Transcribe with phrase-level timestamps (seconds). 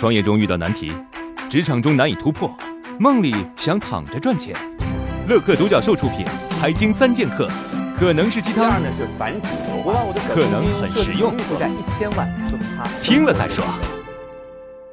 [0.00, 0.90] 创业中遇到难题，
[1.50, 2.50] 职场中难以突破，
[2.98, 4.56] 梦里想躺着赚钱。
[5.28, 6.24] 乐客独角兽出品，
[6.58, 7.46] 《财经三剑客》
[7.94, 8.80] 可能是鸡汤，
[10.26, 11.36] 可能很实用。
[13.02, 13.62] 听了再说。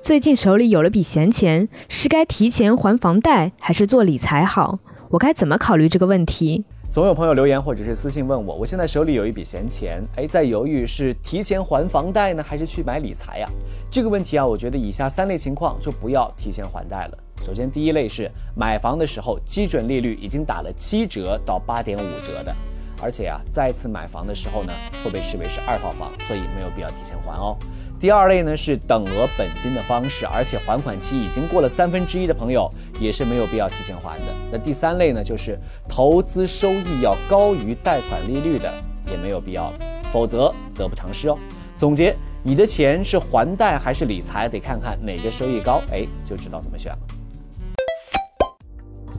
[0.00, 4.78] 最近手里有了笔闲钱，是该提前还房贷，还是做理财好？
[5.10, 6.64] 我该怎么考虑这个问题？
[6.92, 13.48] 总有朋友留言或者是私信问我，我现在手里有一笔闲钱，哎，在犹豫是提前还房贷呢，还是去买理财呀？
[13.90, 17.18] 这个问题啊，我觉得以下三类情况就不要提前还贷了。
[17.42, 22.54] 首先，第一类是买房的时候基准利率已经打了七折到八点五折的，
[23.02, 24.72] 而且啊，再次买房的时候呢，
[25.04, 27.56] 会被视为是二套房，所以没有必要提前还哦。
[28.00, 32.70] 第二类呢是等额本金的方式，而且还款期已经过了三分之一的朋友，
[33.00, 34.26] 也是没有必要提前还的。
[34.50, 38.72] 那第三类呢就是投资收益要高于贷款利率的，
[39.10, 39.78] 也没有必要了，
[40.10, 41.36] 否则得不偿失哦。
[41.76, 46.98] 总结，你的钱是还贷还是理财，得看看哪个收益高，哎，就知道怎么选了。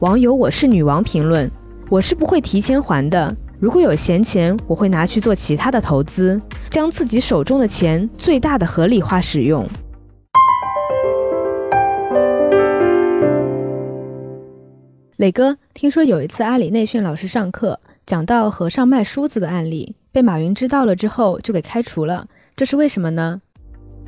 [0.00, 1.50] 网友我是女王评论，
[1.88, 3.34] 我是不会提前还的。
[3.64, 9.66] 如果有闲钱，我会拿去做其他的投资，将自己手中的钱最大的合理化使用。
[15.16, 23.40] 磊哥，听说有一次阿里内训老师上课讲到和尚卖梳子的案例，被马云知道了之后就给开除了，这是为什么呢？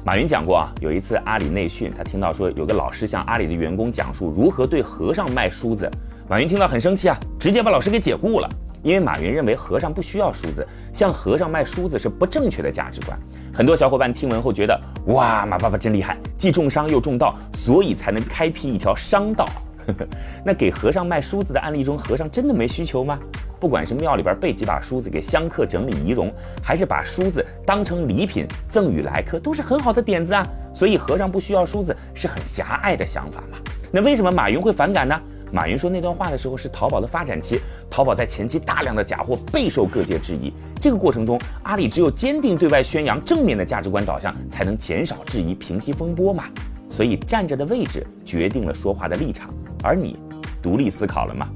[0.05, 5.91] 马云讲过啊，有一次阿里内训，他听到说有个老师向阿里的员工讲述如何对和尚卖梳子，
[6.29, 8.47] 马云听到很生气啊，直接把老师给解雇了。
[8.87, 13.19] 因为马云认为和尚不需要梳子，向和尚卖梳子是不正确的价值观。
[13.53, 19.45] 很多小伙伴听闻后觉得，哇，马爸爸真厉害，既重商又重道，所以才能开辟一条商道。
[20.45, 23.19] 那给和尚卖梳子的案例中，和尚真的没需求吗？
[23.59, 30.47] 不管是庙里边备几把梳子给香客整理仪容，还是把梳子当成礼品赠与来客，都是很好的点子啊。
[30.73, 33.59] 所以和尚不需要梳子是很狭隘的想法嘛？
[33.91, 35.21] 那为什么马云会反感呢？
[35.53, 40.53] 马云说那段话的时候是淘宝的发展期，淘宝在前期大量的假货备受各界质疑。
[40.81, 46.45] 这个过程中，阿里只有坚定对外宣扬正面的价值观导向，才能减少质疑、平息风波嘛。
[46.89, 49.49] 所以站着的位置决定了说话的立场，
[49.83, 50.19] 而你
[50.63, 51.49] 独立思考了吗？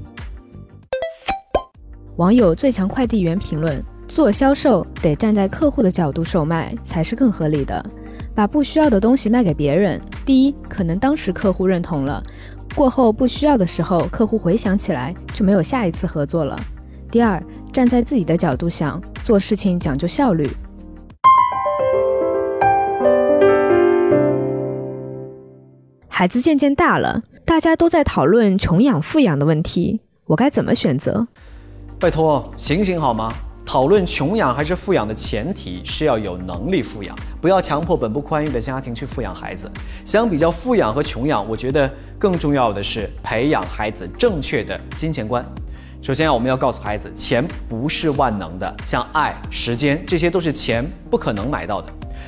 [2.17, 7.83] 网友最强快递员评论：做销售得站在客户的角度售卖才是更合理的，
[8.33, 12.23] 把不需要的东西卖给别人，第一，可能当时客户认同了。
[12.73, 16.57] 过后不需要的时候，客户回想起来就没有下一次合作了。
[17.11, 17.43] 第二，
[17.73, 20.49] 站在自己的角度想，做事情讲究效率。
[26.07, 31.27] 孩子渐渐大了，大家都在讨论穷养富养的问题，我该怎么选择？
[31.99, 33.33] 拜托，醒醒好吗？
[33.71, 39.71] 讨论穷养还是富养的前提是要有能力富养，不要强迫本不宽裕的家庭去富养孩子。
[40.03, 41.89] 相比较富养和穷养，我觉得
[42.19, 45.41] 更重要的是培养孩子正确的金钱观。
[46.01, 51.87] 首先啊，我们要告诉孩子，钱不是万能的，像爱、时间这些都是钱不可能买到的。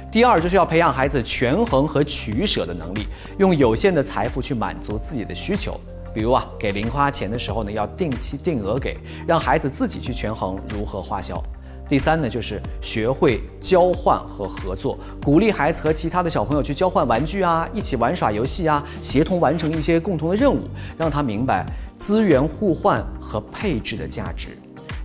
[0.10, 3.06] 第二，就是要培养孩子权衡和取舍的能力，
[3.38, 5.78] 用有限的财富去满足自己的需求。
[6.14, 8.98] 比如啊，给零花钱的时候呢，要定期定额给，
[9.28, 11.42] 让孩子自己去权衡如何花销。
[11.90, 20.62] 第三呢，就是学会交换和合作，鼓励孩子和其他的小朋友去交换玩具啊，一起玩耍游戏啊，协同完成一些共同的任务，
[20.98, 21.66] 让他明白
[21.98, 24.58] 资源互换和配置的价值。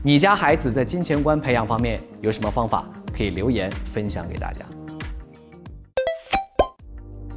[0.02, 2.84] 你家孩子在金钱观培养方面有什么方法？
[3.12, 4.64] 可以留言分享给大家。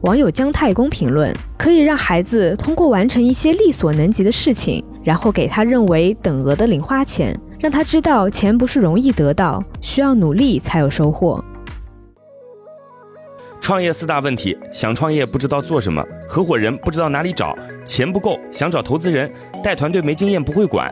[0.02, 11.44] 网友姜太公评论：可以让孩子通过完成一些力所能及的事情，然后给他认为等额的零花钱，让他知道钱不是容易得到，需要努力才有收获。
[13.62, 19.32] 创业四大问题：想创业不知道做什么，合伙人不知道哪里找，钱不够想找投资人，
[19.64, 20.92] 带团队没经验不会管。